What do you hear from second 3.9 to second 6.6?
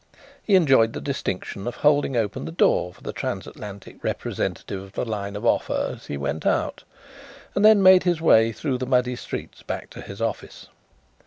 representative of the line of Offa as he went